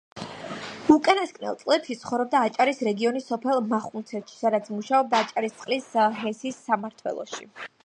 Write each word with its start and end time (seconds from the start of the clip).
უკანასკნელ 0.93 1.57
წლებში 1.63 1.97
ცხოვრობდა 2.03 2.41
აჭარის 2.47 2.81
რეგიონის 2.87 3.29
სოფელ 3.33 3.61
მახუნცეთში, 3.75 4.35
სადაც 4.41 4.73
მუშაობდა 4.79 5.23
აჭარისწყლის 5.27 5.93
ჰესის 6.25 6.61
სამმართველოში. 6.67 7.49